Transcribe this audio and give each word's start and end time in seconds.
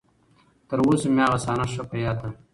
تر 0.67 0.77
اوسه 0.83 1.07
مې 1.15 1.21
هغه 1.25 1.37
صحنه 1.45 1.65
ښه 1.73 1.83
په 1.89 1.95
ياد 2.03 2.17
ده. 2.21 2.29